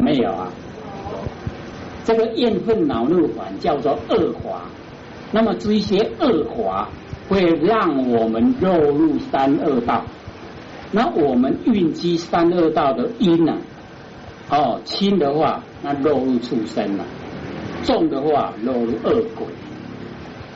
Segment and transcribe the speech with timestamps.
[0.00, 0.48] 没有啊？
[2.04, 4.62] 这个厌愤恼怒烦叫做恶华，
[5.30, 6.88] 那么这一些恶华
[7.28, 10.02] 会让我们落入三恶道。
[10.90, 13.58] 那我们运积三恶道的因呢？
[14.48, 17.04] 哦，轻的话，那落入畜生了；
[17.84, 19.46] 重的话，落入恶鬼。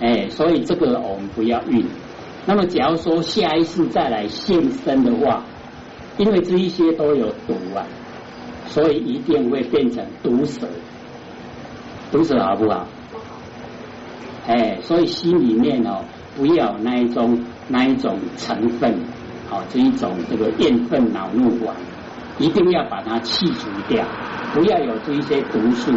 [0.00, 1.84] 哎，所以这个我们不要运。
[2.46, 5.44] 那么，假如说下一次再来现身的话，
[6.16, 7.84] 因为这一些都有毒啊，
[8.72, 10.66] 所以一定会变成毒蛇。
[12.10, 12.86] 毒蛇好不好？
[14.46, 16.02] 哎，所以心里面哦，
[16.34, 18.92] 不要那一种那一种成分。
[19.50, 21.76] 哦，这一种这个厌愤恼怒丸，
[22.38, 24.02] 一定要把它去除掉，
[24.54, 25.92] 不要有这一些毒素。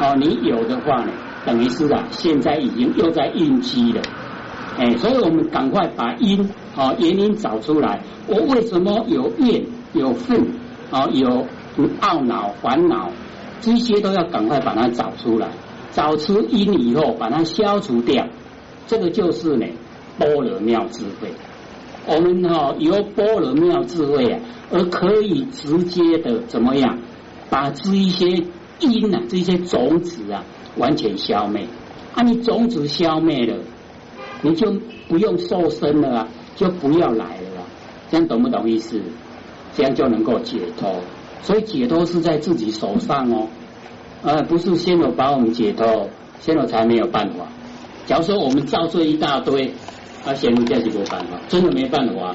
[0.00, 1.12] 哦，你有的话呢，
[1.44, 4.00] 等于是啊，现在已经又在应激了。
[4.78, 8.00] 哎，所以我们赶快把因哦原因找出来。
[8.26, 10.40] 我为什么有怨有愤
[10.90, 11.06] 啊？
[11.12, 11.46] 有
[12.00, 13.10] 懊恼烦恼，
[13.60, 15.48] 这些都要赶快把它找出来。
[15.92, 18.26] 找出因以后，把它消除掉，
[18.86, 19.66] 这个就是呢
[20.18, 21.32] 般若妙智慧。
[22.06, 26.98] 我们哈有般若妙智慧啊，而可以直接的怎么样，
[27.48, 28.44] 把这一些
[28.80, 30.44] 因啊，这些种子啊，
[30.76, 31.66] 完全消灭。
[32.14, 33.56] 啊，你种子消灭了，
[34.42, 34.74] 你就
[35.08, 37.60] 不用受身了啊，就不要来了。
[37.60, 37.64] 啊
[38.10, 39.00] 这样懂不懂意思？
[39.72, 41.00] 这样就能够解脱。
[41.42, 43.48] 所以解脱是在自己手上哦，
[44.22, 46.08] 呃，不是仙罗把我们解脱，
[46.40, 47.46] 仙罗才没有办法。
[48.06, 49.72] 假如说我们造罪一大堆。
[50.24, 52.34] 啊仙佛这是没办法，真的没办法。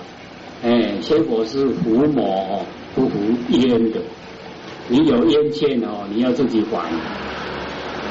[0.64, 4.00] 哎，仙佛是伏魔哦，不服冤的。
[4.88, 6.90] 你有冤欠哦，你要自己还。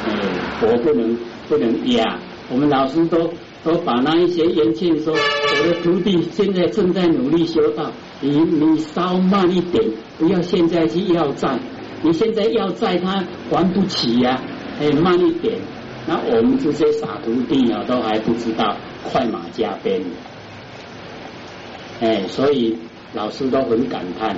[0.07, 0.15] 哎，
[0.61, 1.17] 佛不能
[1.49, 2.19] 不能压。
[2.51, 9.84] 我们老师都都把那一些冤欠说，我的徒弟现在正在努力修道，你你稍慢一点，
[10.19, 11.58] 不要现在去要债。
[12.03, 14.41] 你现在要债，他还不起呀。
[14.81, 15.59] 哎，慢一点。
[16.06, 18.76] 那我们这些傻徒弟啊，都还不知道。
[19.04, 20.03] 快马加鞭，
[22.00, 22.76] 哎，所以
[23.12, 24.37] 老师都很感叹。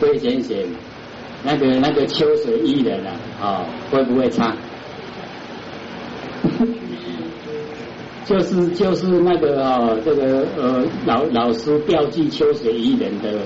[0.00, 0.56] 魏先生，
[1.44, 4.56] 那个那个秋水伊人啊，哦，会不会唱？
[8.32, 13.40] 就是就是那个哦，这个呃老老师调记秋水伊人的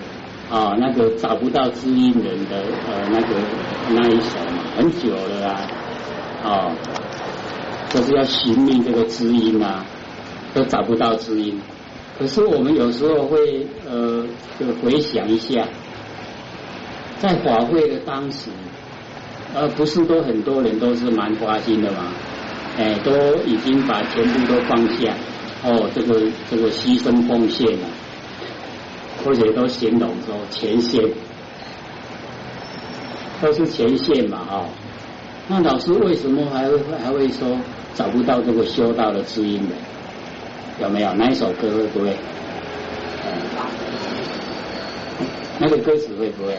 [0.49, 3.35] 啊，那个找不到知音人的呃那个
[3.91, 5.61] 那一首嘛，很久了啊，
[6.45, 6.73] 哦。
[7.89, 9.85] 就是要寻觅这个知音啊，
[10.55, 11.59] 都找不到知音。
[12.19, 14.25] 可是我们有时候会呃，
[14.59, 15.67] 就回想一下，
[17.19, 18.51] 在法会的当时，
[19.55, 22.13] 呃，不是都很多人都是蛮花心的嘛，
[22.79, 23.11] 哎，都
[23.45, 25.15] 已经把全部都放下，
[25.65, 26.21] 哦，这个
[26.51, 27.87] 这个牺牲奉献了，
[29.25, 31.03] 或者都形容说前线，
[33.41, 34.69] 都是前线嘛，哦，
[35.49, 37.59] 那老师为什么还会还会说？
[37.97, 39.75] 找不到这个修道的知音的，
[40.83, 41.15] 有没有？
[41.15, 42.15] 哪一首歌会不会？
[45.59, 46.59] 那个歌词会不会？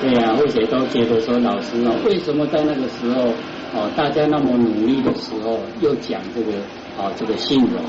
[0.00, 3.32] 对呀，或者都觉得说老师哦，为什么在那个时候
[3.74, 6.52] 哦，大家那么努力的时候，又讲这个
[6.96, 7.82] 哦，这个信容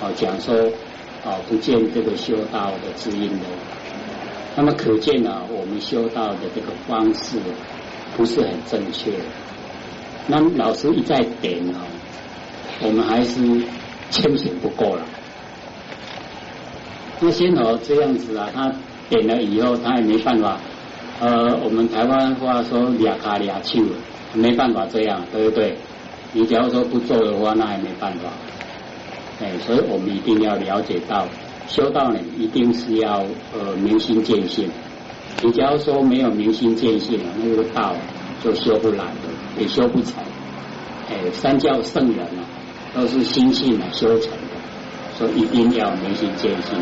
[0.00, 0.54] 哦，讲说
[1.24, 3.46] 哦，不见这个修道的知音呢，
[4.56, 7.38] 那么可见啊，我们修道的这个方式。
[8.16, 9.12] 不是很正确，
[10.26, 11.86] 那老师一再点哦，
[12.82, 13.34] 我们还是
[14.10, 15.02] 清醒不够了。
[17.20, 18.72] 那仙娥这样子啊，他
[19.08, 20.58] 点了以后，他也没办法。
[21.20, 23.80] 呃，我们台湾话说俩卡俩手，
[24.34, 25.76] 没办法这样，对不对？
[26.32, 28.30] 你假如说不做的话，那也没办法。
[29.40, 31.26] 哎，所以我们一定要了解到，
[31.66, 34.70] 修道呢，一定是要呃明心见性。
[35.42, 37.94] 你假如说没有明心见性，那个道
[38.42, 40.14] 就修不来的，也修不成。
[41.10, 42.44] 哎，三教圣人啊，
[42.94, 46.78] 都是心性啊修成的，所以一定要明心见性。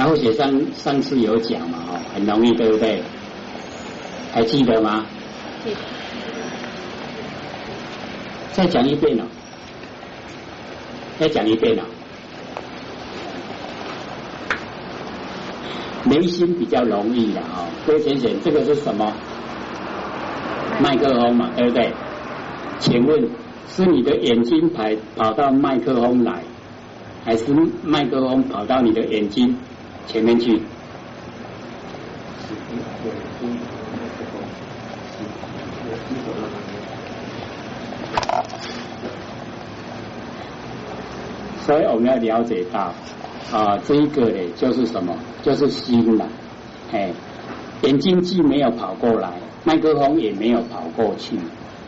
[0.00, 3.02] 然后写上上次有讲嘛，哦，很容易，对不对？
[4.32, 5.04] 还记得吗？
[8.54, 9.26] 再讲一遍了，
[11.18, 11.84] 再讲一遍了。
[16.04, 19.12] 眉心比较容易的啊，各位先生，这个是什么？
[20.82, 21.92] 麦克风嘛，对不对？
[22.78, 23.28] 请问
[23.68, 26.42] 是你的眼睛跑跑到麦克风来，
[27.22, 27.52] 还是
[27.84, 29.58] 麦克风跑到你的眼睛
[30.10, 30.60] 前面去？
[41.64, 42.92] 所以我们要了解到。
[43.52, 45.14] 啊，这一个呢就是什么？
[45.42, 46.26] 就是心了，
[46.92, 47.12] 哎，
[47.82, 49.30] 眼睛既没有跑过来，
[49.64, 51.36] 麦克风也没有跑过去，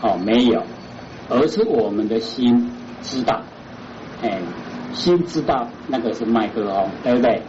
[0.01, 0.63] 哦，没有，
[1.29, 2.69] 而是我们的心
[3.03, 3.43] 知道，
[4.23, 4.41] 哎，
[4.93, 7.41] 心知道那个是麦克风，对不对？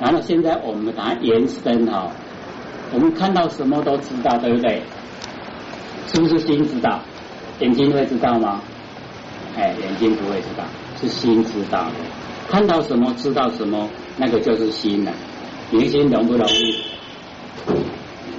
[0.00, 2.10] 然后现在我们把它延伸哈，
[2.92, 4.82] 我们看到什么都知道，对不对？
[6.08, 7.00] 是不是心知道？
[7.60, 8.60] 眼睛会知道吗？
[9.56, 10.64] 哎，眼睛不会知道，
[11.00, 11.86] 是心知道。
[12.48, 15.12] 看到什么知道什么，那个就是心了。
[15.70, 16.74] 明心容不容易？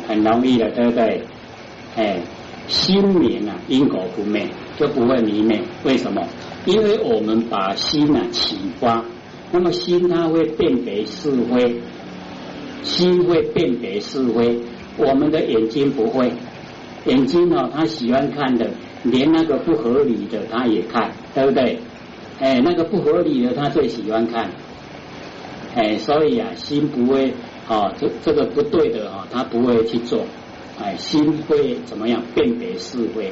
[0.08, 1.26] 很容易的，对不对？
[1.98, 2.20] 哎，
[2.68, 5.62] 心明啊，因果不灭，就不会迷昧。
[5.84, 6.24] 为什么？
[6.66, 9.04] 因为我们把心啊启发，
[9.52, 11.82] 那么心它会辨别是非，
[12.84, 14.60] 心会辨别是非，
[14.98, 16.32] 我们的眼睛不会。
[17.06, 18.70] 眼睛哦，他喜欢看的，
[19.04, 21.80] 连那个不合理的他也看，对不对？
[22.40, 24.52] 哎，那个不合理的他最喜欢看，
[25.74, 27.34] 哎，所以啊，心不会
[27.70, 30.26] 啊，这这个不对的啊，他不会去做，
[30.82, 33.32] 哎，心会怎么样辨别是非？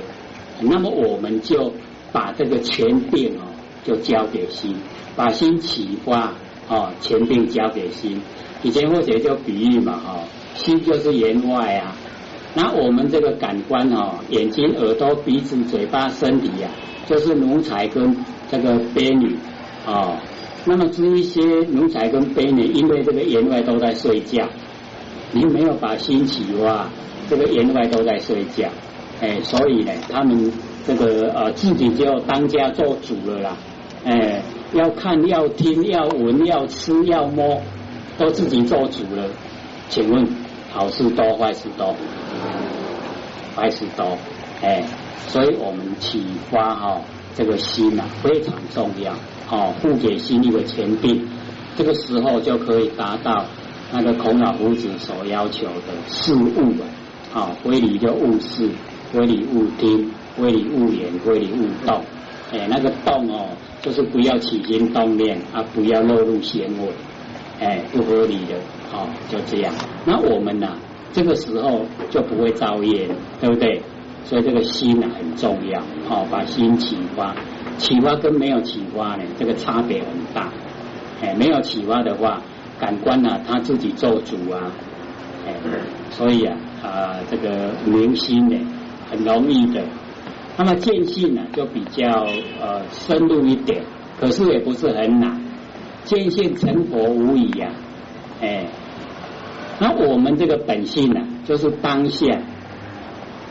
[0.61, 1.73] 那么我们就
[2.13, 3.43] 把这个权柄哦，
[3.85, 4.75] 就交给心，
[5.15, 6.33] 把心启发
[6.67, 8.19] 啊，权柄交给心。
[8.63, 10.19] 以前或者就比喻嘛，哈，
[10.55, 11.95] 心就是言外啊。
[12.55, 16.69] 那我们这个感官哦，眼睛、耳朵、鼻子、嘴巴、身体呀，
[17.05, 18.15] 就是奴才跟
[18.49, 19.35] 这个婢女
[19.85, 20.17] 哦。
[20.65, 24.49] 那么至于一些奴才跟婢女，因为这个言外都在睡觉，
[25.31, 26.89] 你没有把心起哇，
[27.29, 28.69] 这个言外都在睡觉，
[29.21, 30.51] 哎，所以呢，他们
[30.87, 33.57] 这个呃自己就当家做主了啦，
[34.05, 34.43] 哎，
[34.73, 37.59] 要看、要听、要闻、要吃、要摸，
[38.19, 39.27] 都自己做主了。
[39.89, 40.27] 请问
[40.71, 41.95] 好事多，坏事多？
[43.55, 44.17] 坏事多，
[44.61, 44.83] 哎，
[45.27, 47.01] 所以我们启发哈
[47.33, 49.13] 这个心呐非常重要，
[49.49, 51.27] 哦，付给心一个前定，
[51.75, 53.45] 这个时候就可以达到
[53.91, 56.85] 那个孔老夫子所要求的事物了，
[57.33, 58.69] 啊，非礼就勿视，
[59.11, 62.03] 非礼勿听，非礼勿言，非礼勿动，
[62.51, 63.47] 哎，那个动哦，
[63.81, 66.89] 就是不要起心动念啊，不要落入闲味，
[67.59, 68.55] 哎，不合理的，
[68.93, 69.73] 哦，就这样。
[70.05, 70.67] 那我们呢？
[71.11, 73.07] 这个时候就不会造业，
[73.39, 73.81] 对不对？
[74.25, 77.33] 所以这个心呢很重要，好，把心启发，
[77.77, 80.51] 启发跟没有启发呢，这个差别很大。
[81.21, 82.41] 哎，没有启发的话，
[82.79, 84.71] 感官呢他自己做主啊，
[85.47, 85.53] 哎，
[86.11, 88.57] 所以啊啊这个明心呢
[89.09, 89.81] 很容易的。
[90.57, 92.25] 那么见性呢就比较
[92.61, 93.83] 呃深入一点，
[94.19, 95.41] 可是也不是很难，
[96.03, 97.69] 见性成佛无疑呀，
[98.41, 98.65] 哎。
[99.77, 102.39] 那我们这个本性呢，就是当下，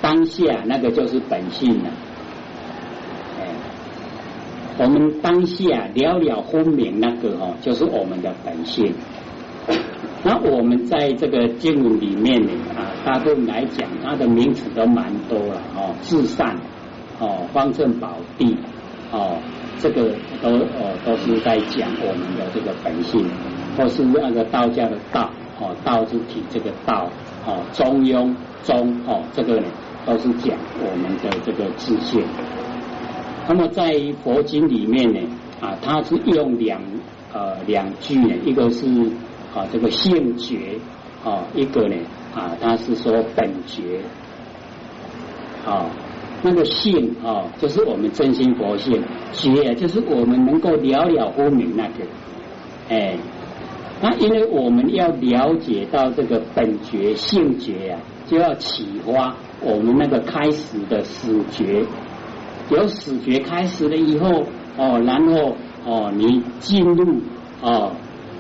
[0.01, 1.91] 当下那个就是本性了。
[3.39, 3.49] 哎，
[4.79, 8.95] 我们当下了了分明那个哦，就是我们的本性。
[10.23, 16.57] 那我们在这个经文里面呢啊，大部分来讲，它的名词都蛮多了哦，至善
[17.19, 18.57] 哦，方正宝地
[19.13, 19.39] 哦，
[19.79, 20.11] 这个
[20.43, 23.27] 都哦都是在讲我们的这个本性，
[23.77, 25.31] 或是那个道家的道。
[25.61, 27.09] 哦，道之体这个道，
[27.47, 28.35] 哦，中庸
[28.65, 29.69] 中，哦，这个呢
[30.05, 32.25] 都是讲我们的这个自信。
[33.47, 33.95] 那么在
[34.25, 35.21] 佛经里面呢，
[35.61, 36.83] 啊，它是用两
[37.33, 38.85] 呃两句呢，一个是
[39.55, 40.77] 啊这个性觉，
[41.25, 41.95] 啊，一个呢
[42.35, 44.01] 啊，它是说本觉，
[45.65, 45.87] 啊，
[46.45, 52.05] 那个性啊，就是我们真心佛性，觉就是我们能够了了分明那个，
[52.89, 53.17] 哎。
[54.03, 61.87] 那因为我们要了解到这个本觉性觉呀，就要启发我们那个开始的始觉，
[62.69, 64.45] 有始觉开始了以后
[64.77, 67.23] 哦，然后哦你进入
[67.63, 67.93] 哦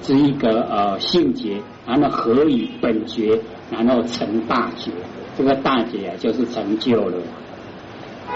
[0.03, 4.91] 这一个呃性觉，然后合于本觉，然后成大觉，
[5.39, 7.17] 这个大觉啊就是成就了。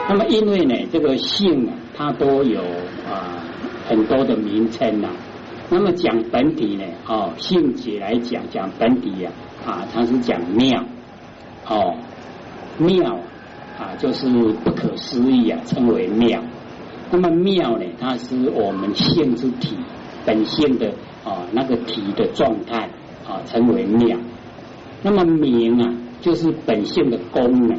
[0.07, 2.61] 那么因为呢这个性啊，它都有
[3.09, 3.43] 啊
[3.89, 5.09] 很多的名称呐。
[5.71, 6.85] 那么讲本体呢？
[7.07, 9.31] 哦，性解来讲讲本体呀，
[9.67, 10.83] 啊，它是讲妙，
[11.69, 11.95] 哦，
[12.79, 13.19] 妙
[13.79, 14.27] 啊，就是
[14.65, 16.43] 不可思议啊，称为妙。
[17.11, 19.77] 那么妙呢，它是我们性之体
[20.25, 20.89] 本性的
[21.23, 22.89] 啊那个体的状态
[23.29, 24.17] 啊，称为妙。
[25.03, 27.79] 那么明啊，就是本性的功能，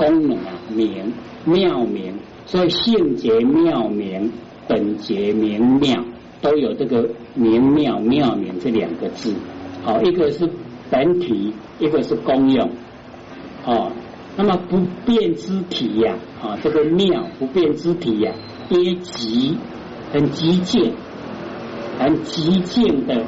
[0.00, 1.12] 功能啊明
[1.44, 2.14] 妙明，
[2.46, 4.32] 所以性解妙明，
[4.66, 6.02] 本节明妙。
[6.42, 9.34] 都有这个明妙妙明这两个字，
[9.84, 10.48] 好，一个是
[10.88, 12.70] 本体，一个是功用，
[13.66, 13.92] 哦，
[14.38, 18.32] 那么不变之体呀，啊，这个妙不变之体呀，
[18.70, 19.58] 皆极
[20.10, 20.94] 很极简，
[21.98, 23.22] 很极静的。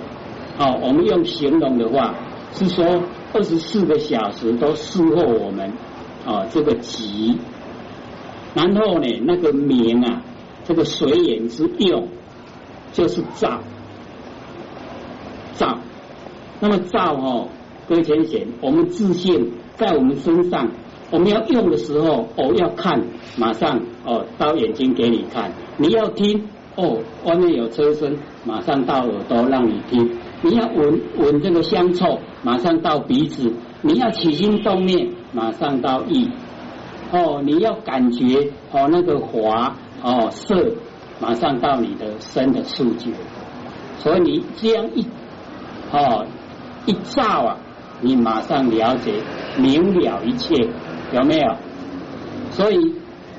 [0.59, 2.15] 哦，我们用形容的话
[2.55, 3.03] 是说，
[3.35, 5.71] 二十四个小时都侍候我们。
[6.25, 7.39] 哦，这个极，
[8.55, 10.23] 然后呢，那个明啊，
[10.65, 12.09] 这个水眼之用
[12.93, 13.61] 就是照，
[15.55, 15.79] 照。
[16.61, 17.49] 那么照哦，
[17.89, 20.69] 各位先贤，我们自信在我们身上。
[21.11, 23.03] 我们要用的时候，哦，要看，
[23.37, 30.09] 马上哦，到眼睛给你看；你要听，哦，外面有车声，马上到耳朵让你听；
[30.41, 33.51] 你要闻闻这个香臭，马上到鼻子；
[33.83, 36.31] 你要起心动念，马上到意。
[37.13, 40.73] 哦，你要感觉哦，那个华哦色，
[41.21, 43.11] 马上到你的身的触觉。
[43.99, 45.07] 所以你这样一
[45.93, 46.25] 哦
[46.87, 47.59] 一照啊，
[48.01, 49.13] 你马上了解
[49.59, 50.55] 明了一切。
[51.13, 51.57] 有没有？
[52.51, 52.95] 所以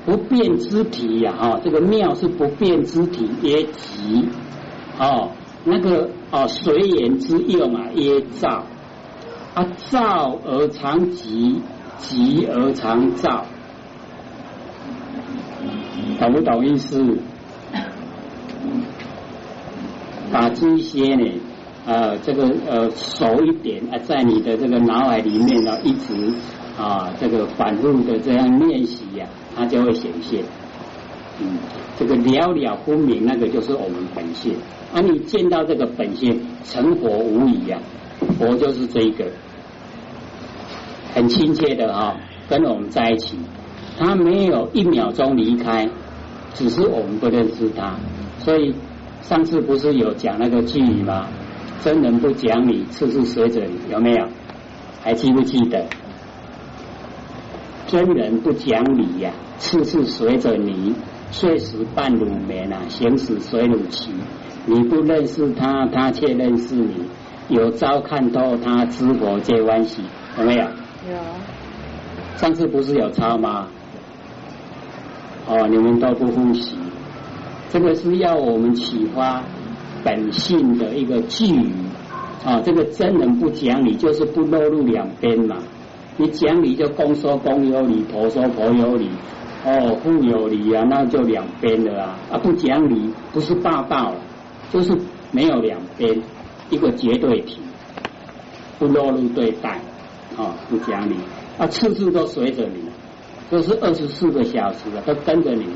[0.06, 4.28] 不变之体呀，哈，这个妙是不变之体，曰极
[5.00, 5.30] 哦，
[5.64, 8.64] 那个哦，随缘之用啊，耶照
[9.54, 11.60] 啊，照而常极，
[11.98, 13.46] 极而常照，
[16.18, 17.16] 懂不懂意思？
[20.32, 21.32] 把这些呢，
[21.86, 26.34] 呃，这个呃熟一点啊，在你的这个脑海里面呢，一直。
[26.76, 30.42] 啊，这个反复的这样练习呀，它就会显现。
[31.40, 31.46] 嗯，
[31.96, 34.56] 这个了了分明，那个就是我们本性。
[34.92, 37.78] 啊，你见到这个本性，成佛无疑呀，
[38.40, 39.24] 佛就是这一个，
[41.14, 42.16] 很亲切的啊，
[42.48, 43.38] 跟我们在一起，
[43.96, 45.88] 他没有一秒钟离开，
[46.54, 47.94] 只是我们不认识他。
[48.38, 48.74] 所以
[49.22, 51.28] 上次不是有讲那个句语吗？
[51.82, 54.26] 真人不讲理，次次随着你，有没有？
[55.02, 55.86] 还记不记得？
[57.86, 60.94] 真人不讲理呀，次次随着你，
[61.30, 64.10] 睡时半乳眠啊，行时随如棋。
[64.66, 67.04] 你不认识他，他却认识你。
[67.48, 70.02] 有朝看透他，知佛皆欢喜。
[70.38, 70.66] 有没有？
[71.10, 72.38] 有。
[72.38, 73.68] 上次不是有抄吗？
[75.46, 76.76] 哦，你们都不复习。
[77.68, 79.42] 这个是要我们启发
[80.02, 81.72] 本性的一个寄语
[82.44, 82.60] 啊。
[82.60, 85.56] 这个真人不讲理，就是不落入两边嘛。
[86.16, 89.10] 你讲理就公说公有理，婆说婆有理，
[89.66, 92.16] 哦，父有理啊，那就两边的啊。
[92.30, 94.14] 啊，不讲理不是霸道，
[94.72, 94.96] 就是
[95.32, 96.22] 没有两边，
[96.70, 97.60] 一个绝对体，
[98.78, 99.80] 不落入对待，
[100.36, 101.14] 啊，不讲理
[101.58, 102.80] 啊，次次都随着你，
[103.50, 105.66] 都是二十四个小时的，都跟着你。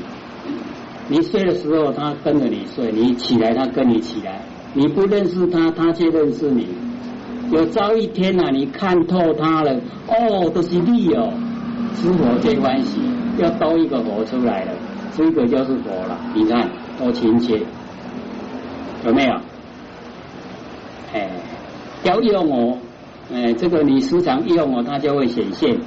[1.07, 4.41] 你睡的时候他跟着你睡，你起来他跟你起来，
[4.73, 6.67] 你不认识他，他却认识你。
[7.51, 9.73] 有朝一天呐，你看透他了，
[10.07, 11.33] 哦，都是你哦，
[11.95, 12.99] 知佛最欢喜，
[13.39, 14.73] 要多一个佛出来了，
[15.17, 16.15] 这个就是佛了。
[16.35, 17.59] 你看多亲切，
[19.05, 19.33] 有没有？
[21.11, 21.27] 哎，
[22.03, 22.77] 要用哦，
[23.33, 25.77] 哎，这个你时常用哦，它就会显现。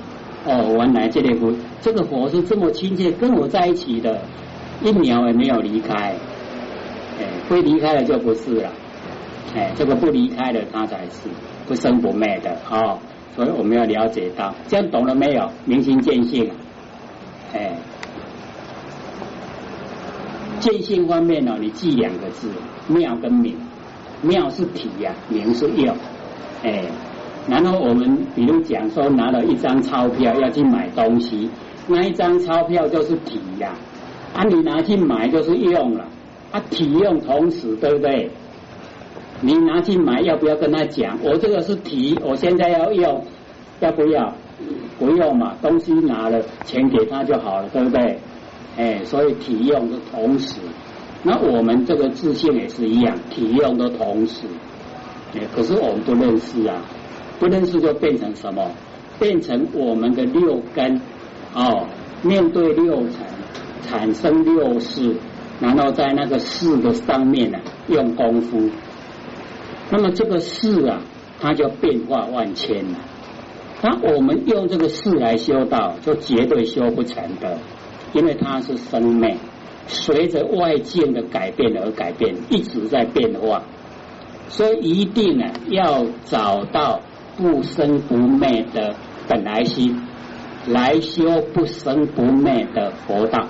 [0.44, 4.20] 哦，原来这个佛，这个佛是这么亲切，跟我在一起的，
[4.82, 6.14] 一秒也没有离开。
[7.18, 8.70] 哎，会离开了就不是了。
[9.54, 11.28] 哎，这个不离开的，他才是。
[11.64, 12.98] 不生不灭的哦，
[13.36, 15.48] 所以我们要了解到，这样懂了没有？
[15.64, 16.50] 明心见性，
[17.54, 17.76] 哎，
[20.58, 22.50] 见性方面呢，你记两个字：
[22.88, 23.56] 妙跟明。
[24.22, 25.96] 妙是体呀，明是用。
[26.64, 26.84] 哎，
[27.48, 31.50] 然后我们比如讲说，拿了一张钞票要去买东西，
[31.88, 33.74] 那一张钞票就是体呀，
[34.34, 36.06] 啊，你拿去买就是用了，
[36.52, 38.30] 啊，体用同时，对不对？
[39.40, 41.18] 你拿去买，要不要跟他讲？
[41.22, 43.24] 我这个是提，我现在要用，
[43.80, 44.32] 要不要？
[45.00, 48.18] 不用嘛，东西拿了，钱给他就好了，对不对？
[48.76, 50.60] 哎，所以体用的同时，
[51.24, 54.46] 那我们这个自信也是一样，体用的同时，
[55.34, 56.76] 哎，可是我们不认识啊，
[57.42, 58.70] 不认识就变成什么？
[59.18, 61.00] 变成我们的六根
[61.52, 61.88] 哦，
[62.22, 63.16] 面对六尘，
[63.82, 65.16] 产生六事，
[65.60, 67.58] 然后在那个事的上面呢，
[67.88, 68.70] 用功夫。
[69.90, 71.02] 那么这个事啊，
[71.40, 72.98] 它就变化万千了。
[73.82, 77.58] 那我们用这个事来修道，就绝对修不成的，
[78.12, 79.36] 因为它是生灭，
[79.88, 83.64] 随着外境的改变而改变，一直在变化。
[84.48, 87.00] 所以一定呢，要找到
[87.36, 88.94] 不生不灭的
[89.28, 90.00] 本来心，
[90.66, 93.46] 来修不生不灭的佛道，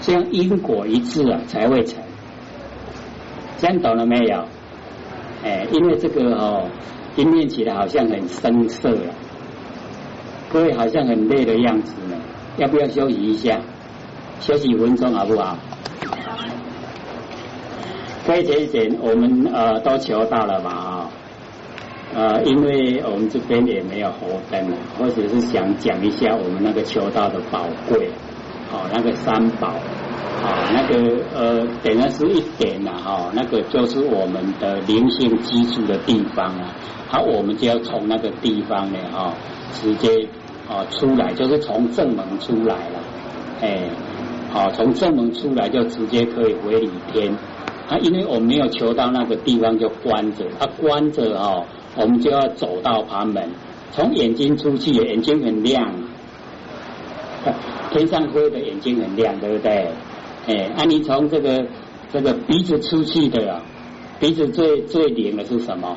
[0.00, 2.02] 这样因果一致啊，才会成。
[3.58, 4.44] 这样懂了没有？
[5.44, 6.68] 哎，因为这个哦，
[7.16, 9.10] 一念起来好像很生涩啊，
[10.50, 12.16] 各位好像很累的样子呢，
[12.56, 13.60] 要不要休息一下？
[14.40, 15.56] 休息五分钟好不好？
[18.26, 20.99] 可以这一点我们呃都求到了嘛啊，
[22.14, 28.10] 呃，因为我们这边也没有红灯了，或者是想讲一下我们那个求道的宝贵，
[28.72, 29.68] 哦，那个三宝，
[30.42, 36.74] 啊，那个呃，点的是一点呐，哈，那个就是我们的灵性基础的地方啊，
[37.08, 39.34] 好，我们就要从那个地方呢，哈，
[39.72, 40.28] 直接
[40.68, 43.00] 啊出来，就是从正门出来了，
[43.62, 43.88] 哎。
[44.52, 47.32] 好，从正门出来就直接可以回礼天。
[47.88, 51.64] 啊，因为我们没有求到那个地方就关着，他关着哦，
[51.96, 53.50] 我们就要走到旁门。
[53.92, 55.92] 从眼睛出去，眼睛很亮，
[57.90, 59.90] 天上灰的眼睛很亮，对不对？
[60.46, 61.66] 哎，啊，你从这个
[62.12, 63.62] 这个鼻子出去的啊，
[64.20, 65.96] 鼻子最最灵的是什么？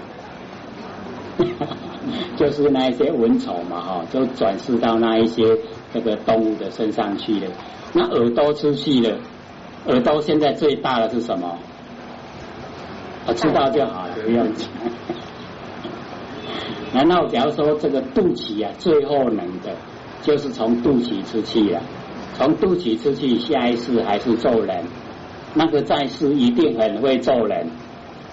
[2.36, 5.58] 就是那一些蚊虫嘛，哈，就转世到那一些
[5.94, 7.48] 这个动物的身上去了。
[7.94, 9.18] 那耳朵出去了，
[9.88, 11.60] 耳朵现在最大的是什么？
[13.28, 14.68] 我知道就好了，不用讲。
[16.94, 19.76] 难道假如说这个肚脐啊，最后能的，
[20.22, 21.82] 就是从肚脐出去了，
[22.36, 24.86] 从肚脐出去，下一世还是做人？
[25.56, 27.68] 那个在世一定很会做人，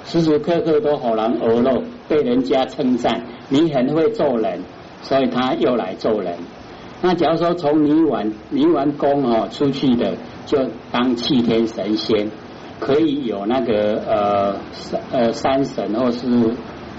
[0.05, 4.61] 时时刻刻都好人而乐，被人家称赞，你很会做人，
[5.03, 6.37] 所以他又来做人。
[7.03, 10.15] 那假如说从泥丸泥丸宫哦出去的，
[10.47, 10.59] 就
[10.93, 12.31] 当气天神仙，
[12.79, 14.57] 可以有那个呃
[15.11, 16.27] 呃山神或是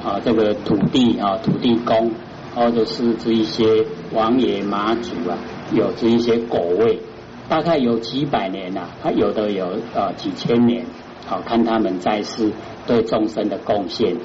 [0.03, 2.11] 啊这个土地啊土地公，
[2.55, 5.37] 或者是这一些王爷妈祖啊，
[5.73, 6.99] 有这一些果位，
[7.47, 9.65] 大概有几百年呐，他有的有
[9.95, 10.85] 啊几千年，
[11.25, 12.51] 好看他们在世
[12.87, 14.15] 对众生的贡献，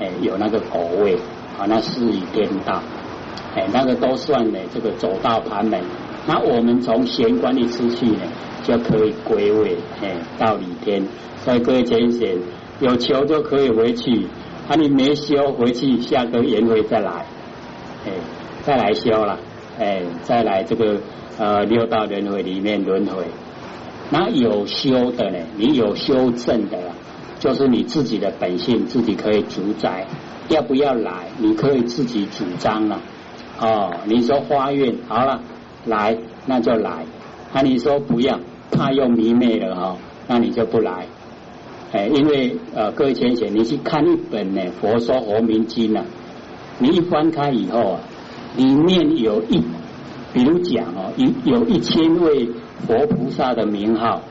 [0.00, 1.16] 哎有那个果位，
[1.58, 2.82] 啊那是以颠道。
[3.54, 5.78] 哎，那个都算呢，这个走到盘门，
[6.26, 8.20] 那我们从玄关一出去呢，
[8.62, 11.02] 就可以归位，哎，到里天。
[11.44, 12.38] 所以各位浅显，
[12.80, 14.26] 有求就可以回去，
[14.68, 17.26] 啊，你没修回去，下个缘会再来，
[18.06, 18.12] 哎，
[18.62, 19.38] 再来修了，
[19.78, 21.00] 哎，再来这个
[21.38, 23.24] 呃六道轮回里面轮回。
[24.10, 26.78] 那有修的呢，你有修正的，
[27.38, 30.06] 就是你自己的本性，自己可以主宰，
[30.48, 33.00] 要不要来，你可以自己主张了。
[33.60, 35.40] 哦，你说花运好了，
[35.86, 37.04] 来那就来。
[37.52, 38.38] 那你说不要，
[38.70, 39.96] 怕又迷昧了哈，
[40.28, 41.06] 那你就不来。
[41.92, 46.04] 哎，因为呃，各位浅显，你去看一本呢《佛说佛明经》啊，
[46.78, 48.00] 你一翻开以后啊，
[48.56, 49.62] 里面有一，
[50.32, 52.48] 比如讲哦，有有一千位
[52.86, 54.22] 佛菩萨的名号，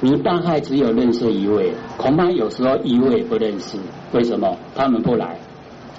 [0.00, 3.78] 你大概只有认识一位，恐怕有时候一位不认识。
[4.12, 4.56] 为什么？
[4.74, 5.38] 他们不来，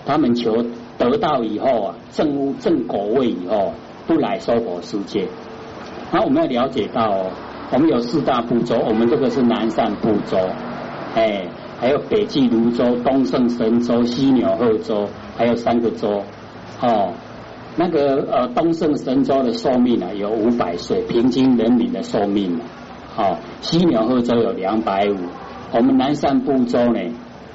[0.06, 0.66] 他们求。
[1.00, 3.72] 得到以后啊，正正果位以后，
[4.08, 5.28] 不来娑婆世界。
[6.12, 7.30] 那我们要了解到哦，
[7.72, 10.40] 我们有四大部洲，我们这个是南赡部洲，
[11.18, 11.48] 哎，
[11.80, 16.22] 还有北俱泸州、东胜神州、西鸟贺州，还有三个州。
[16.80, 17.12] 哦，
[17.76, 22.64] 那个呃，东胜神州的寿命呢有五百岁，平均人民的寿命呢，
[23.16, 25.16] 好，西鸟贺州有两百五，
[25.72, 27.00] 我们南赡部洲呢，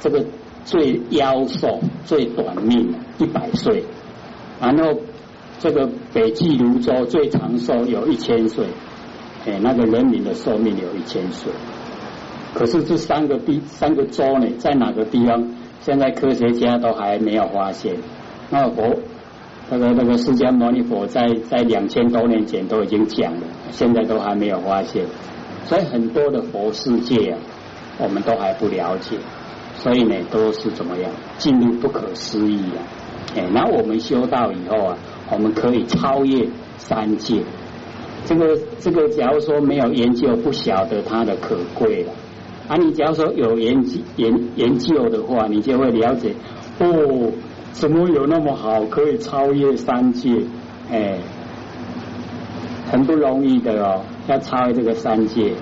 [0.00, 0.26] 这个。
[0.64, 3.82] 最夭寿、最短命，一百岁。
[4.60, 4.96] 然后
[5.58, 8.66] 这个北俱泸州最长寿有一千岁，
[9.44, 11.52] 哎，那个人民的寿命有一千岁。
[12.54, 15.48] 可是这三个地、三个州呢，在哪个地方？
[15.80, 17.96] 现在科学家都还没有发现。
[18.50, 18.96] 那个佛，
[19.70, 25.06] 那个那个释迦牟尼佛在在两千多年前都已经讲了，现在都还没有发现。
[25.64, 27.38] 所以很多的佛世界啊，
[27.98, 29.16] 我们都还不了解。
[29.74, 32.78] 所以呢，都是怎么样进入不可思议啊！
[33.34, 34.98] 哎，那我们修道以后啊，
[35.32, 37.42] 我们可以超越三界。
[38.24, 42.12] 这个这个，假如说没有研究，不晓得它的可贵了。
[42.68, 46.34] 啊你只要说有研究研研究的话，你就会了解
[46.78, 47.32] 哦，
[47.72, 50.30] 怎么有那么好，可以超越三界？
[50.90, 51.18] 哎，
[52.90, 55.52] 很不容易的哦，要超越这个三界，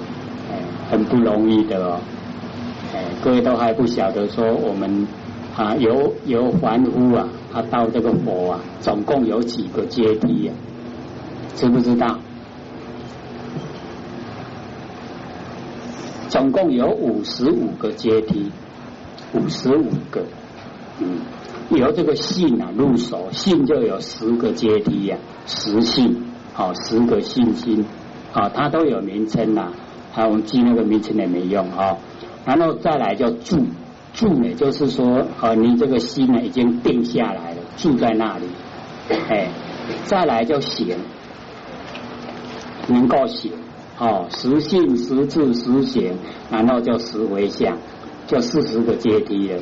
[0.50, 0.60] 哎，
[0.90, 2.00] 很不容易的哦。
[2.92, 5.06] 哎各位都还不晓得说，我们
[5.56, 10.52] 啊由由凡夫啊，他到这个佛啊，总共有几个阶梯呀？
[11.54, 12.18] 知不知道？
[16.30, 18.52] 总共有五十五个阶梯，
[19.34, 20.22] 五十五个。
[21.00, 21.18] 嗯，
[21.70, 27.84] 由这个信啊入手，信就有十个阶梯呀，十信，好，十个信心，
[28.32, 29.72] 啊，它都有名称呐，
[30.14, 31.98] 啊，我们记那个名称也没用啊。
[32.46, 33.66] 然后再来叫住，
[34.14, 38.46] 住呢就是说，呃，你这个心呢已经定下来了，住在那里，
[39.28, 39.48] 哎，
[40.04, 40.96] 再来叫行，
[42.86, 43.50] 能够行，
[44.00, 46.16] 哦，实性、实质、实行，
[46.50, 47.76] 然后叫实为相，
[48.26, 49.60] 就四十个阶梯了。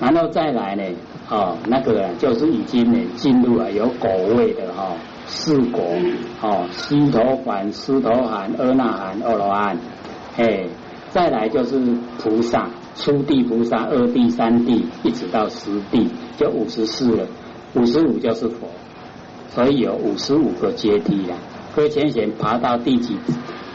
[0.00, 0.82] 然后再来呢，
[1.30, 5.84] 哦，那个就是已经呢进入了有果位的哈四果，
[6.40, 9.78] 哦，西头环、狮头含、阿那含、阿罗汉，
[10.38, 10.66] 哎，
[11.10, 11.78] 再来就是
[12.18, 17.26] 菩萨，初地菩萨、二地、三地，一直到十地，就五十四了。
[17.74, 18.68] 五十五就是佛，
[19.48, 21.36] 所以有五十五个阶梯了。
[21.74, 23.16] 各位浅显爬到第几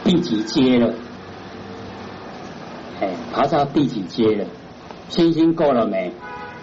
[0.04, 0.94] 第几阶了？
[3.00, 4.44] 哎，爬到第几阶了？
[5.08, 6.12] 星星够了没？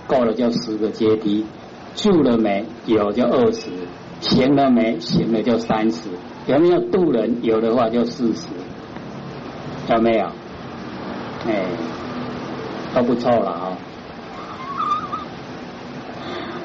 [0.08, 1.46] 够了就十个阶梯。
[1.96, 2.66] 住了没？
[2.86, 3.70] 有就二十。
[4.20, 5.00] 行了没？
[5.00, 6.10] 行了就三十。
[6.48, 7.40] 有没有渡人？
[7.44, 8.48] 有的话就四十。
[9.90, 10.26] 有没有？
[11.48, 11.66] 哎，
[12.94, 13.78] 都不错了啊。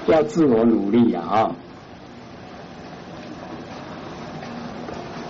[0.06, 1.22] 要自我努力啊！
[1.30, 1.50] 啊，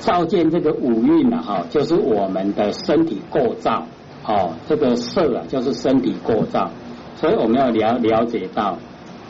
[0.02, 3.86] 照见这个五蕴啊，哈，就是我们的身体构造。
[4.24, 6.70] 哦，这个色啊，就是身体构造，
[7.16, 8.78] 所以我们要了了解到，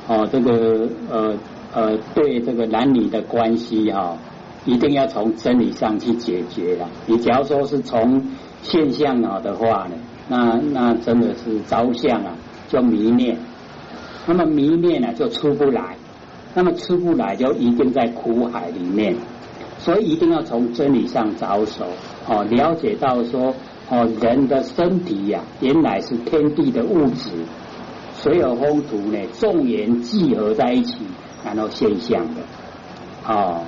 [0.06, 1.34] 哦，这个呃
[1.72, 4.18] 呃，对这个男女的关系哈，
[4.66, 6.90] 一定要从真理上去解决了。
[7.06, 8.22] 你假如说是从
[8.60, 9.96] 现象啊的话呢，
[10.28, 12.36] 那那真的是着相啊，
[12.68, 13.38] 就迷恋。
[14.26, 15.96] 那么迷恋呢，就出不来；
[16.54, 19.16] 那么出不来，就一定在苦海里面。
[19.84, 21.84] 所以一定要从真理上着手，
[22.28, 23.52] 哦，了解到说，
[23.90, 27.30] 哦，人的身体呀，原来是天地的物质，
[28.14, 30.98] 所有风土呢，众缘聚合在一起，
[31.44, 32.40] 然后现象的，
[33.26, 33.64] 哦，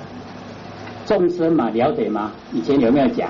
[1.05, 2.31] 众生嘛，了解吗？
[2.53, 3.29] 以前有没有讲？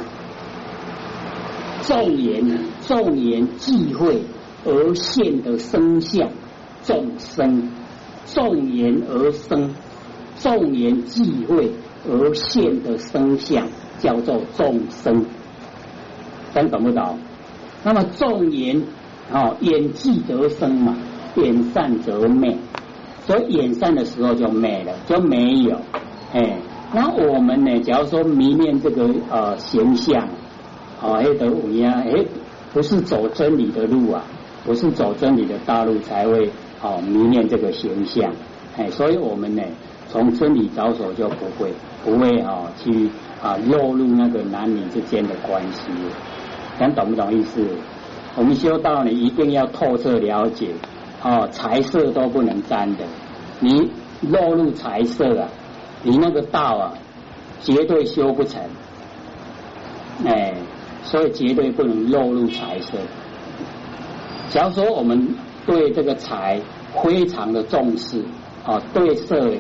[1.82, 4.22] 众缘，众缘聚会
[4.64, 6.30] 而现的生相。
[6.84, 7.72] 众生
[8.28, 9.74] 众言而生，
[10.38, 11.72] 众言际会
[12.10, 13.68] 而现的生相
[14.00, 15.26] 叫做众生，
[16.54, 17.18] 咱懂不懂？
[17.84, 18.84] 那么众言
[19.32, 20.98] 哦，演际得生嘛，
[21.36, 22.58] 演善则灭，
[23.26, 25.78] 所以演善的时候就灭了，就没有。
[26.34, 26.58] 哎，
[26.94, 27.80] 那我们呢？
[27.82, 30.28] 假如说迷恋这个呃形象，
[31.02, 32.26] 哦，黑得五呀，哎，
[32.74, 34.24] 不是走真理的路啊，
[34.64, 36.52] 不是走真理的大路才会。
[36.82, 38.32] 哦，迷恋这个形象，
[38.78, 39.64] 哎，所以我们呢，
[40.16, 41.74] 从真理着手就不会，
[42.06, 43.10] 不会啊，去
[43.44, 45.92] 啊落入那个男女之间的关系。
[46.80, 47.62] 想懂不懂意思？
[48.38, 50.70] 我们修道呢，一定要透彻了解，
[51.22, 53.04] 哦，财色都不能沾的。
[53.60, 55.50] 你落入财色啊，
[56.02, 56.94] 你那个道啊，
[57.62, 58.62] 绝对修不成。
[60.26, 60.54] 哎，
[61.04, 62.98] 所以绝对不能落入财色。
[64.50, 66.62] 假如说我们对这个财，
[67.04, 68.24] 非常的重视
[68.66, 69.52] 啊，对色，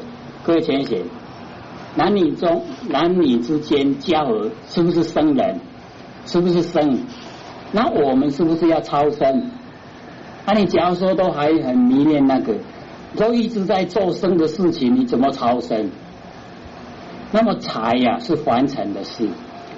[0.45, 1.01] 各位浅显，
[1.95, 5.59] 男女中男女之间交合是不是生人？
[6.27, 6.99] 是不是生？
[7.71, 9.49] 那我们是不是要超生？
[10.45, 12.53] 那你假如说都还很迷恋那个，
[13.15, 15.89] 都一直在做生的事情，你怎么超生？
[17.31, 19.27] 那么财呀是凡尘的事，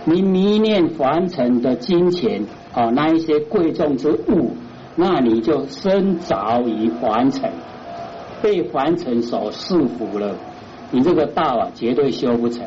[0.04, 4.52] 你迷恋凡尘的金钱啊，那一些贵重之物。
[5.00, 7.52] 那你就身着于凡尘，
[8.42, 10.36] 被凡尘所束缚了，
[10.92, 12.66] 你这个道啊，绝对修不成。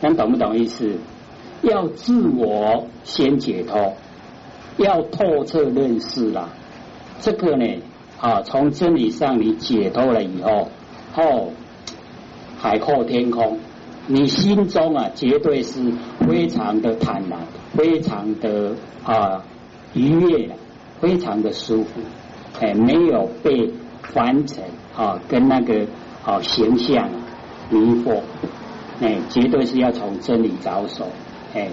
[0.00, 0.96] 能懂不懂意思？
[1.62, 3.94] 要自我先解脱，
[4.76, 6.48] 要透彻认识了。
[7.20, 7.66] 这个呢，
[8.20, 10.68] 啊，从真理上你解脱了以后，
[11.16, 11.50] 哦，
[12.58, 13.58] 海阔天空，
[14.06, 15.92] 你心中啊，绝对是
[16.26, 17.38] 非常的坦然，
[17.74, 18.74] 非常的
[19.04, 19.44] 啊
[19.94, 20.50] 愉悦。
[21.00, 22.00] 非常的舒服，
[22.60, 24.62] 哎，没有被凡尘
[24.96, 25.84] 啊跟那个
[26.24, 27.10] 啊形象
[27.72, 28.20] 迷惑，
[29.00, 31.06] 哎，绝对是要从真理着手，
[31.54, 31.68] 哎，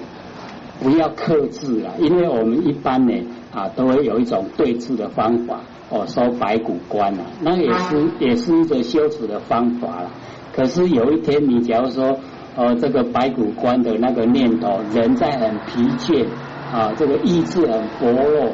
[0.82, 3.14] 不要克制了，因为我们一般呢
[3.54, 5.60] 啊都会有一种对治的方法，
[5.90, 10.10] 哦，收白骨观啊，那也是也是一个修持的方法了。
[10.56, 12.18] 可是有一天你假如说
[12.56, 16.26] 呃这个白骨观的那个念头，人在很疲倦
[16.74, 18.52] 啊，这个意志很薄弱。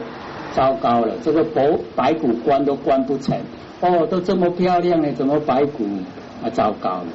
[0.54, 3.38] 糟糕了，这个白白骨关都关不成
[3.82, 5.84] 哦，都这么漂亮了，怎么白骨
[6.42, 6.48] 啊？
[6.50, 7.08] 糟糕了，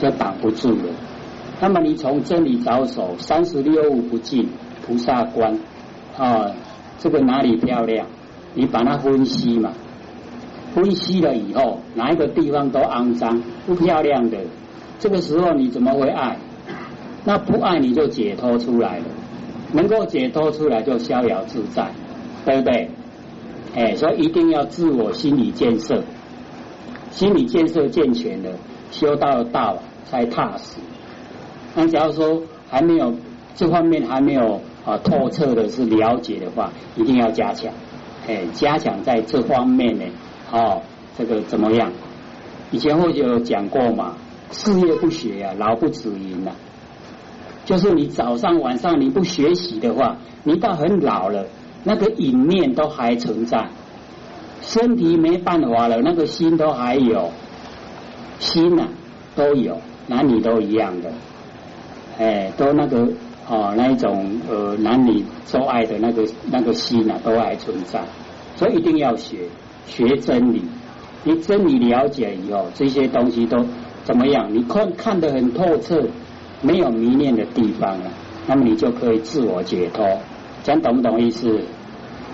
[0.00, 0.94] 就挡不住了。
[1.60, 4.48] 那么你从真理着手，三十六物不净，
[4.86, 5.58] 菩萨观
[6.16, 6.50] 啊，
[6.98, 8.06] 这个哪里漂亮？
[8.54, 9.72] 你把它分析嘛，
[10.74, 14.38] 分析了以后，哪一个地方都肮脏不漂亮的，
[14.98, 16.36] 这个时候你怎么会爱？
[17.24, 19.04] 那不爱你就解脱出来了。
[19.72, 21.92] 能够解脱出来就逍遥自在，
[22.44, 22.90] 对不对？
[23.76, 26.02] 哎，所以一定要自我心理建设，
[27.12, 28.50] 心理建设健全了，
[28.90, 29.78] 修道道
[30.10, 30.80] 才踏实。
[31.74, 33.14] 那假如说还没有
[33.54, 37.72] 这方面还没有啊透彻的是了解的话，一定要加强，
[38.26, 40.04] 哎，加强在这方面呢，
[40.52, 40.82] 哦，
[41.16, 41.92] 这个怎么样？
[42.72, 44.16] 以前或者有讲过嘛，
[44.50, 46.50] 事业不学呀，老不止营呐。
[47.64, 51.46] 就是你早上晚上你不学习的话，你到很老了，
[51.84, 53.68] 那个影念都还存在，
[54.60, 57.30] 身体没办法了，那个心都还有，
[58.40, 58.88] 心呐
[59.36, 59.78] 都有，
[60.10, 61.12] 男女都一样的，
[62.18, 63.08] 哎，都那个
[63.48, 68.02] 哦那一种呃男女做爱的那个那个心呐都还存在，
[68.56, 69.48] 所以一定要学
[69.86, 70.64] 学真理。
[71.22, 73.64] 你真理了解以后，这些东西都
[74.02, 74.52] 怎么样？
[74.52, 76.02] 你看看得很透彻，
[76.60, 78.10] 没有迷恋的地方了，
[78.48, 80.04] 那么你就可以自我解脱。
[80.64, 81.60] 讲懂不懂意思？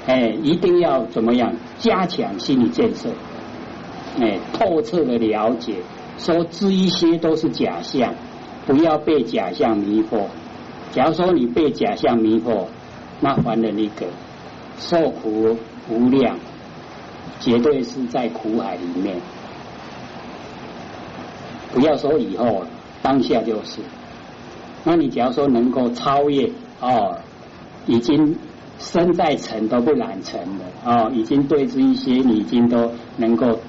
[0.06, 1.52] 哎，一定要怎么样？
[1.78, 3.10] 加强心理建设，
[4.18, 5.74] 哎，透彻的了解，
[6.18, 8.14] 说这一些都是假象，
[8.66, 10.26] 不要被假象迷惑。
[10.92, 12.66] 假如说你被假象迷惑，
[13.20, 14.06] 那还了那个
[14.78, 15.56] 受苦
[15.88, 16.36] 无量。
[17.38, 19.14] 绝对是在苦海里面，
[21.70, 22.66] 不要说以后了，
[23.02, 23.82] 当下就是。
[24.84, 26.50] 那你假如说能够超越
[26.80, 27.18] 哦，
[27.86, 28.36] 已经
[28.78, 33.60] 身在尘都不染尘了哦，已经对这一些你已经都能够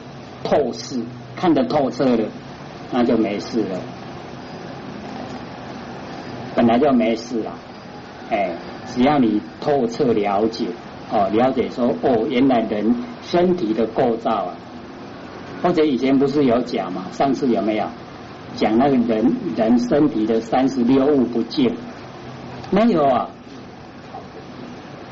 [0.45, 1.01] 透视、
[1.37, 2.25] 看得透彻了，
[2.91, 3.79] 那就没事了。
[6.55, 7.53] 本来就没事了，
[8.29, 8.51] 哎，
[8.87, 10.65] 只要你透彻了解
[11.11, 12.93] 哦，了解说哦，原来人。
[13.19, 14.55] 身体的构造啊，
[15.61, 17.07] 或者以前不是有讲嘛？
[17.11, 17.85] 上次有没有
[18.55, 21.75] 讲那个人人身体的三十六物不净？
[22.71, 23.27] 没有啊，